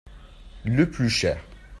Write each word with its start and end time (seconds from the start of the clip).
Le 0.65 0.87
plus 0.89 1.09
cher. 1.11 1.37